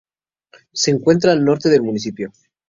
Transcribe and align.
Se 0.73 0.89
encuentra 0.89 1.31
al 1.31 1.45
norte 1.45 1.69
del 1.69 1.83
municipio. 1.83 2.31